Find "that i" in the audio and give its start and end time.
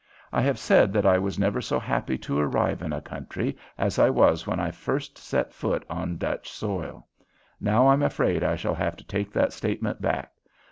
0.93-1.19